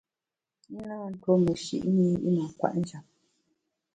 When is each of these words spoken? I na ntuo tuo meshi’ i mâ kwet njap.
I 0.79 0.81
na 0.87 0.95
ntuo 1.09 1.17
tuo 1.21 1.35
meshi’ 1.43 1.75
i 2.27 2.29
mâ 2.35 2.45
kwet 2.57 2.73
njap. 2.81 3.05